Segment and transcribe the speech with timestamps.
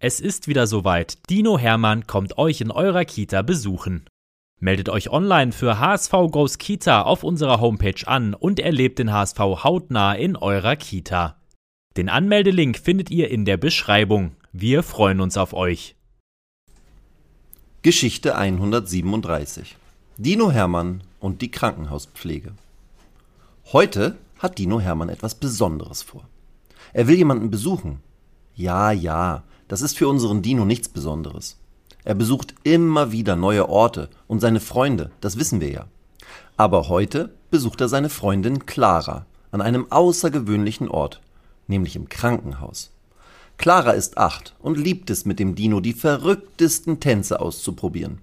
[0.00, 1.28] Es ist wieder soweit.
[1.28, 4.04] Dino Hermann kommt euch in eurer Kita besuchen.
[4.60, 9.38] Meldet euch online für HSV Goes Kita auf unserer Homepage an und erlebt den HSV
[9.38, 11.40] hautnah in eurer Kita.
[11.96, 14.36] Den Anmeldelink findet ihr in der Beschreibung.
[14.52, 15.96] Wir freuen uns auf euch.
[17.82, 19.76] Geschichte 137
[20.16, 22.52] Dino Hermann und die Krankenhauspflege.
[23.72, 26.24] Heute hat Dino Hermann etwas Besonderes vor.
[26.92, 28.00] Er will jemanden besuchen.
[28.54, 31.58] Ja, ja, das ist für unseren Dino nichts Besonderes.
[32.04, 35.86] Er besucht immer wieder neue Orte und seine Freunde, das wissen wir ja.
[36.56, 41.20] Aber heute besucht er seine Freundin Clara an einem außergewöhnlichen Ort,
[41.66, 42.90] nämlich im Krankenhaus.
[43.58, 48.18] Clara ist acht und liebt es, mit dem Dino die verrücktesten Tänze auszuprobieren.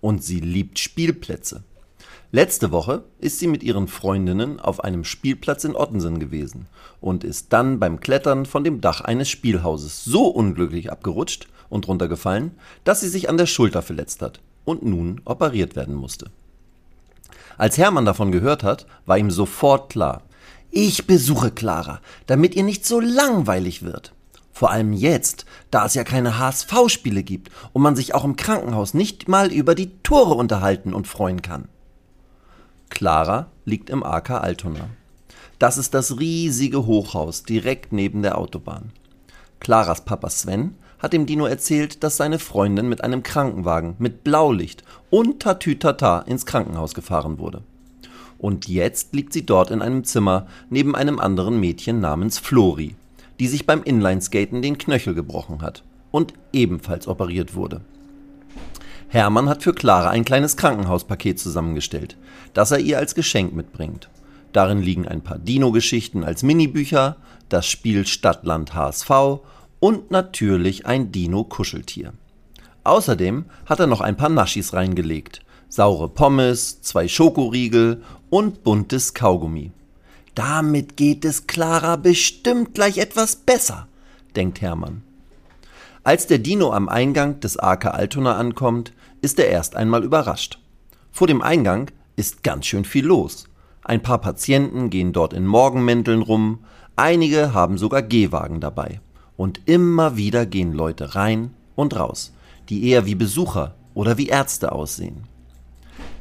[0.00, 1.64] Und sie liebt Spielplätze.
[2.34, 6.66] Letzte Woche ist sie mit ihren Freundinnen auf einem Spielplatz in Ottensen gewesen
[7.00, 12.50] und ist dann beim Klettern von dem Dach eines Spielhauses so unglücklich abgerutscht und runtergefallen,
[12.82, 16.32] dass sie sich an der Schulter verletzt hat und nun operiert werden musste.
[17.56, 20.22] Als Hermann davon gehört hat, war ihm sofort klar,
[20.72, 24.12] ich besuche Clara, damit ihr nicht so langweilig wird.
[24.50, 28.92] Vor allem jetzt, da es ja keine HSV-Spiele gibt und man sich auch im Krankenhaus
[28.92, 31.68] nicht mal über die Tore unterhalten und freuen kann.
[32.94, 34.88] Clara liegt im AK Altona.
[35.58, 38.92] Das ist das riesige Hochhaus direkt neben der Autobahn.
[39.58, 44.84] Claras Papa Sven hat dem Dino erzählt, dass seine Freundin mit einem Krankenwagen mit Blaulicht
[45.10, 47.62] und Tatütata ins Krankenhaus gefahren wurde.
[48.38, 52.94] Und jetzt liegt sie dort in einem Zimmer neben einem anderen Mädchen namens Flori,
[53.40, 57.80] die sich beim Inlineskaten den Knöchel gebrochen hat und ebenfalls operiert wurde.
[59.14, 62.16] Hermann hat für Clara ein kleines Krankenhauspaket zusammengestellt,
[62.52, 64.08] das er ihr als Geschenk mitbringt.
[64.52, 67.14] Darin liegen ein paar Dino-Geschichten als Minibücher,
[67.48, 69.10] das Spiel Stadtland HSV
[69.78, 72.12] und natürlich ein Dino-Kuscheltier.
[72.82, 79.70] Außerdem hat er noch ein paar Naschis reingelegt, saure Pommes, zwei Schokoriegel und buntes Kaugummi.
[80.34, 83.86] Damit geht es Clara bestimmt gleich etwas besser,
[84.34, 85.04] denkt Hermann.
[86.02, 88.92] Als der Dino am Eingang des AK Altona ankommt,
[89.24, 90.58] ist er erst einmal überrascht.
[91.10, 93.46] Vor dem Eingang ist ganz schön viel los.
[93.82, 96.60] Ein paar Patienten gehen dort in Morgenmänteln rum,
[96.96, 99.00] einige haben sogar Gehwagen dabei.
[99.36, 102.32] Und immer wieder gehen Leute rein und raus,
[102.68, 105.24] die eher wie Besucher oder wie Ärzte aussehen.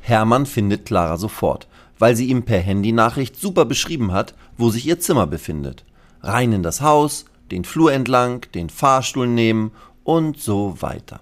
[0.00, 1.68] Hermann findet Clara sofort
[2.02, 5.84] weil sie ihm per Handynachricht super beschrieben hat, wo sich ihr Zimmer befindet.
[6.20, 9.70] Rein in das Haus, den Flur entlang, den Fahrstuhl nehmen
[10.02, 11.20] und so weiter.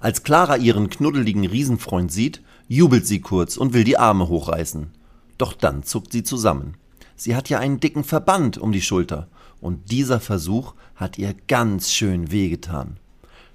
[0.00, 4.90] Als Clara ihren knuddeligen Riesenfreund sieht, jubelt sie kurz und will die Arme hochreißen.
[5.38, 6.76] Doch dann zuckt sie zusammen.
[7.16, 9.28] Sie hat ja einen dicken Verband um die Schulter,
[9.60, 12.98] und dieser Versuch hat ihr ganz schön wehgetan.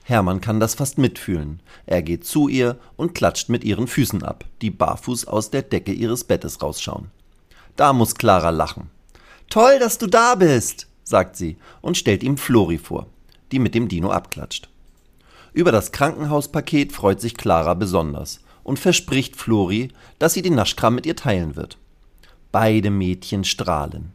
[0.04, 1.62] Hermann kann das fast mitfühlen.
[1.86, 5.94] Er geht zu ihr und klatscht mit ihren Füßen ab, die barfuß aus der Decke
[5.94, 7.10] ihres Bettes rausschauen.
[7.78, 8.90] Da muss Clara lachen.
[9.50, 13.08] Toll, dass du da bist, sagt sie und stellt ihm Flori vor,
[13.52, 14.70] die mit dem Dino abklatscht.
[15.54, 21.06] Über das Krankenhauspaket freut sich Clara besonders und verspricht Flori, dass sie den Naschkram mit
[21.06, 21.78] ihr teilen wird.
[22.52, 24.12] Beide Mädchen strahlen.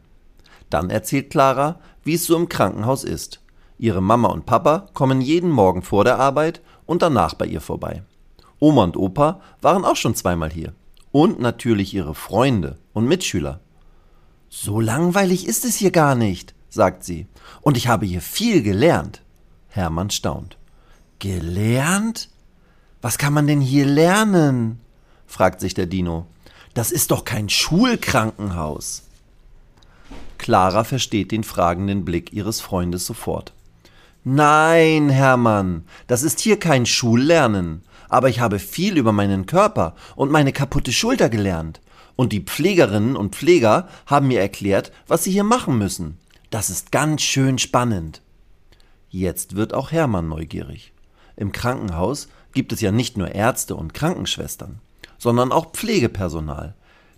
[0.69, 3.39] Dann erzählt Clara, wie es so im Krankenhaus ist
[3.79, 8.03] Ihre Mama und Papa kommen jeden Morgen vor der Arbeit und danach bei ihr vorbei.
[8.59, 10.73] Oma und Opa waren auch schon zweimal hier.
[11.11, 13.61] Und natürlich ihre Freunde und Mitschüler.
[14.49, 17.27] So langweilig ist es hier gar nicht, sagt sie.
[17.61, 19.21] Und ich habe hier viel gelernt.
[19.69, 20.57] Hermann staunt.
[21.19, 22.29] Gelernt?
[23.01, 24.79] Was kann man denn hier lernen?
[25.27, 26.27] fragt sich der Dino.
[26.73, 29.03] Das ist doch kein Schulkrankenhaus.
[30.37, 33.53] Clara versteht den fragenden Blick ihres Freundes sofort.
[34.23, 37.83] Nein, Hermann, das ist hier kein Schullernen.
[38.09, 41.81] Aber ich habe viel über meinen Körper und meine kaputte Schulter gelernt.
[42.15, 46.17] Und die Pflegerinnen und Pfleger haben mir erklärt, was sie hier machen müssen.
[46.49, 48.21] Das ist ganz schön spannend.
[49.09, 50.91] Jetzt wird auch Hermann neugierig.
[51.39, 54.81] Im Krankenhaus gibt es ja nicht nur Ärzte und Krankenschwestern,
[55.17, 56.75] sondern auch Pflegepersonal.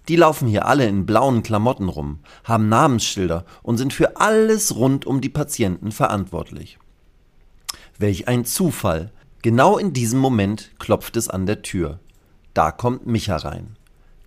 [0.07, 5.07] Die laufen hier alle in blauen Klamotten rum, haben Namensschilder und sind für alles rund
[5.07, 6.77] um die Patienten verantwortlich.
[7.97, 9.11] Welch ein Zufall.
[9.41, 11.99] Genau in diesem Moment klopft es an der Tür.
[12.53, 13.75] Da kommt Micha rein.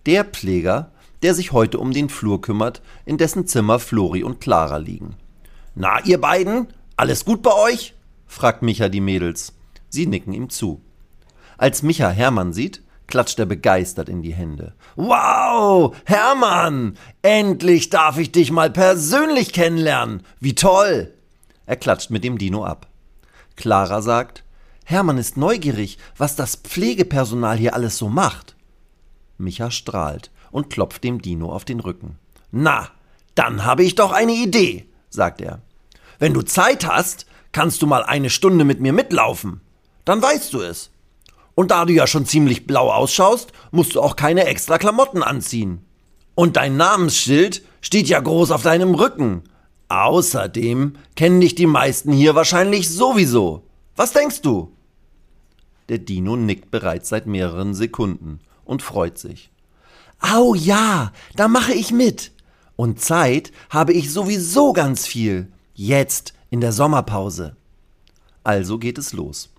[0.05, 0.91] Der Pfleger,
[1.21, 5.15] der sich heute um den Flur kümmert, in dessen Zimmer Flori und Clara liegen.
[5.73, 6.67] Na, ihr beiden,
[6.97, 7.93] alles gut bei euch?
[8.27, 9.54] fragt Micha die Mädels.
[9.95, 10.81] Sie nicken ihm zu.
[11.57, 14.73] Als Micha Hermann sieht, klatscht er begeistert in die Hände.
[14.97, 20.23] Wow, Hermann, endlich darf ich dich mal persönlich kennenlernen.
[20.41, 21.13] Wie toll!
[21.65, 22.87] Er klatscht mit dem Dino ab.
[23.55, 24.43] Clara sagt,
[24.83, 28.57] Hermann ist neugierig, was das Pflegepersonal hier alles so macht.
[29.37, 32.19] Micha strahlt und klopft dem Dino auf den Rücken.
[32.51, 32.89] Na,
[33.33, 35.61] dann habe ich doch eine Idee, sagt er.
[36.19, 39.61] Wenn du Zeit hast, kannst du mal eine Stunde mit mir mitlaufen.
[40.05, 40.91] Dann weißt du es.
[41.55, 45.85] Und da du ja schon ziemlich blau ausschaust, musst du auch keine extra Klamotten anziehen.
[46.35, 49.43] Und dein Namensschild steht ja groß auf deinem Rücken.
[49.87, 53.63] Außerdem kennen dich die meisten hier wahrscheinlich sowieso.
[53.95, 54.71] Was denkst du?
[55.89, 59.51] Der Dino nickt bereits seit mehreren Sekunden und freut sich.
[60.19, 62.31] Au ja, da mache ich mit.
[62.75, 65.51] Und Zeit habe ich sowieso ganz viel.
[65.73, 67.55] Jetzt in der Sommerpause.
[68.43, 69.49] Also geht es los.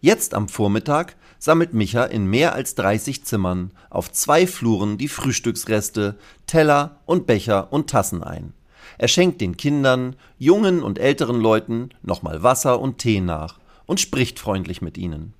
[0.00, 6.16] Jetzt am Vormittag sammelt Micha in mehr als 30 Zimmern auf zwei Fluren die Frühstücksreste,
[6.46, 8.54] Teller und Becher und Tassen ein.
[8.96, 14.38] Er schenkt den Kindern, jungen und älteren Leuten nochmal Wasser und Tee nach und spricht
[14.38, 15.34] freundlich mit ihnen.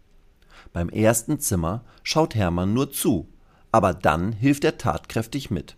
[0.73, 3.29] Beim ersten Zimmer schaut Hermann nur zu,
[3.73, 5.77] aber dann hilft er tatkräftig mit.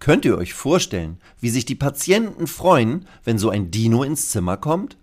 [0.00, 4.56] Könnt ihr euch vorstellen, wie sich die Patienten freuen, wenn so ein Dino ins Zimmer
[4.56, 4.96] kommt?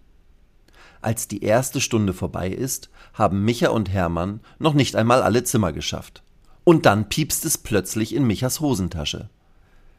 [1.06, 5.72] Als die erste Stunde vorbei ist, haben Micha und Hermann noch nicht einmal alle Zimmer
[5.72, 6.24] geschafft.
[6.64, 9.30] Und dann piepst es plötzlich in Michas Hosentasche.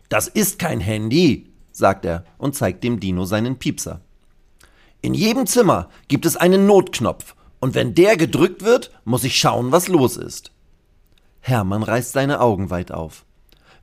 [0.09, 4.01] Das ist kein Handy, sagt er und zeigt dem Dino seinen Piepser.
[5.01, 9.71] In jedem Zimmer gibt es einen Notknopf, und wenn der gedrückt wird, muss ich schauen,
[9.71, 10.51] was los ist.
[11.39, 13.25] Hermann reißt seine Augen weit auf.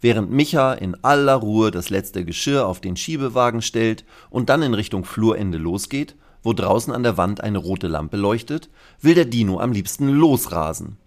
[0.01, 4.73] Während Micha in aller Ruhe das letzte Geschirr auf den Schiebewagen stellt und dann in
[4.73, 8.69] Richtung Flurende losgeht, wo draußen an der Wand eine rote Lampe leuchtet,
[9.01, 10.97] will der Dino am liebsten losrasen.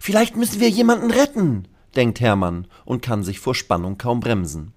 [0.00, 4.72] Vielleicht müssen wir jemanden retten, denkt Hermann und kann sich vor Spannung kaum bremsen.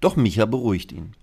[0.00, 1.14] Doch Micha beruhigt ihn.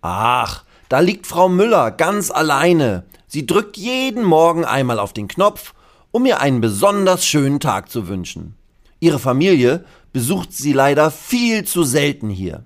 [0.00, 3.04] Ach, da liegt Frau Müller ganz alleine.
[3.26, 5.74] Sie drückt jeden Morgen einmal auf den Knopf,
[6.12, 8.54] um mir einen besonders schönen Tag zu wünschen.
[9.00, 12.64] Ihre Familie besucht sie leider viel zu selten hier.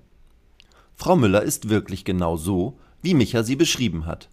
[0.95, 4.29] Frau Müller ist wirklich genau so, wie Micha sie beschrieben hat.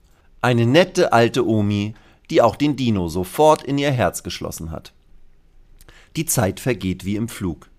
[0.48, 1.94] Eine nette alte Omi,
[2.30, 4.94] die auch den Dino sofort in ihr Herz geschlossen hat.
[6.16, 7.70] Die Zeit vergeht wie im Flug.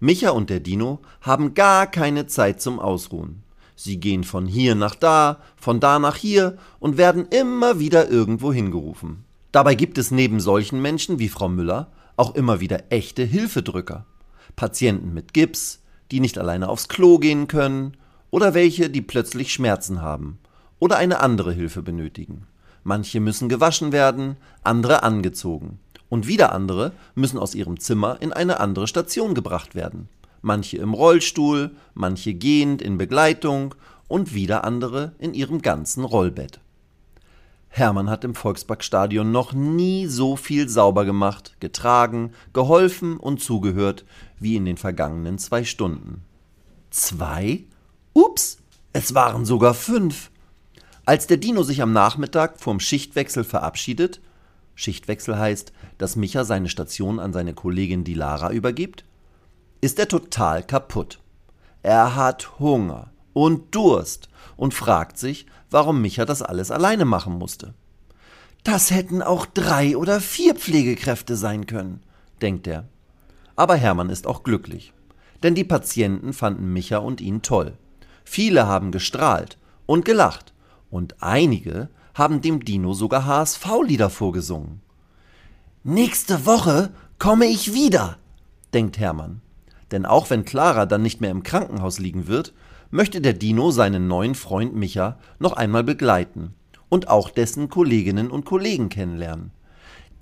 [0.00, 3.44] Micha und der Dino haben gar keine Zeit zum Ausruhen.
[3.76, 8.52] Sie gehen von hier nach da, von da nach hier und werden immer wieder irgendwo
[8.52, 9.22] hingerufen.
[9.52, 14.06] Dabei gibt es neben solchen Menschen wie Frau Müller auch immer wieder echte Hilfedrücker.
[14.56, 17.96] Patienten mit Gips, die nicht alleine aufs Klo gehen können,
[18.32, 20.40] oder welche, die plötzlich Schmerzen haben
[20.78, 22.46] oder eine andere Hilfe benötigen.
[22.84, 25.78] Manche müssen gewaschen werden, andere angezogen.
[26.08, 30.08] Und wieder andere müssen aus ihrem Zimmer in eine andere Station gebracht werden.
[30.40, 33.74] Manche im Rollstuhl, manche gehend in Begleitung
[34.06, 36.60] und wieder andere in ihrem ganzen Rollbett.
[37.68, 44.04] Hermann hat im Volksparkstadion noch nie so viel sauber gemacht, getragen, geholfen und zugehört
[44.38, 46.22] wie in den vergangenen zwei Stunden.
[46.90, 47.64] Zwei?
[48.14, 48.58] Ups,
[48.92, 50.30] es waren sogar fünf.
[51.08, 54.20] Als der Dino sich am Nachmittag vorm Schichtwechsel verabschiedet,
[54.74, 59.06] Schichtwechsel heißt, dass Micha seine Station an seine Kollegin Dilara übergibt,
[59.80, 61.18] ist er total kaputt.
[61.82, 67.72] Er hat Hunger und Durst und fragt sich, warum Micha das alles alleine machen musste.
[68.62, 72.02] Das hätten auch drei oder vier Pflegekräfte sein können,
[72.42, 72.86] denkt er.
[73.56, 74.92] Aber Hermann ist auch glücklich,
[75.42, 77.78] denn die Patienten fanden Micha und ihn toll.
[78.24, 80.52] Viele haben gestrahlt und gelacht
[80.90, 84.80] und einige haben dem Dino sogar HSV-Lieder vorgesungen.
[85.84, 88.18] Nächste Woche komme ich wieder,
[88.74, 89.40] denkt Hermann.
[89.90, 92.52] Denn auch wenn Clara dann nicht mehr im Krankenhaus liegen wird,
[92.90, 96.54] möchte der Dino seinen neuen Freund Micha noch einmal begleiten
[96.88, 99.52] und auch dessen Kolleginnen und Kollegen kennenlernen.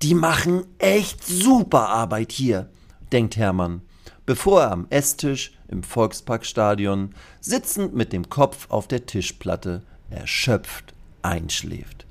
[0.03, 2.69] Die machen echt super Arbeit hier,
[3.13, 3.83] denkt Hermann,
[4.27, 12.07] bevor er am Esstisch im Volksparkstadion sitzend mit dem Kopf auf der Tischplatte erschöpft einschläft.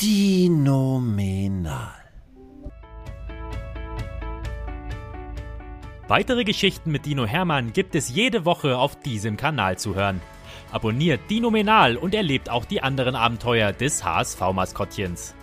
[0.00, 1.92] Dinomenal.
[6.08, 10.20] Weitere Geschichten mit Dino Hermann gibt es jede Woche auf diesem Kanal zu hören.
[10.70, 15.34] Abonniert Dinomenal und erlebt auch die anderen Abenteuer des HSV-Maskottchens.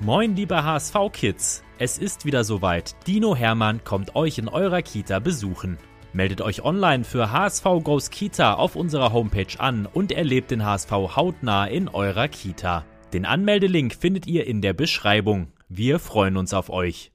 [0.00, 1.62] Moin, liebe HSV-Kids!
[1.78, 2.96] Es ist wieder soweit.
[3.06, 5.78] Dino Hermann kommt euch in eurer Kita besuchen.
[6.12, 10.90] Meldet euch online für HSV Goes Kita auf unserer Homepage an und erlebt den HSV
[10.90, 12.84] hautnah in eurer Kita.
[13.12, 15.52] Den Anmeldelink findet ihr in der Beschreibung.
[15.68, 17.12] Wir freuen uns auf euch.